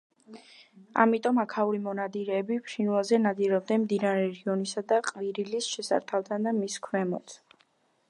[1.03, 7.43] ამიტომ აქაური მონადირეები ფრინველზე ნადირობდნენ მდინარე რიონისა და ყვირილის შესართავთან და მის ქვემოთ.